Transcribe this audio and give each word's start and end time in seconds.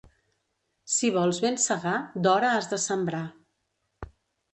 Si 0.93 1.11
vols 1.17 1.41
ben 1.43 1.59
segar, 1.63 1.93
d'hora 2.27 2.49
has 2.55 2.71
de 2.73 2.81
sembrar. 2.87 3.21